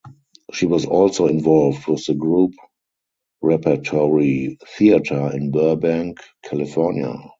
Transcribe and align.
She 0.51 0.65
was 0.65 0.87
also 0.87 1.27
involved 1.27 1.85
with 1.85 2.07
the 2.07 2.15
Group 2.15 2.55
Repertory 3.39 4.57
Theatre 4.75 5.29
in 5.31 5.51
Burbank, 5.51 6.17
California. 6.43 7.13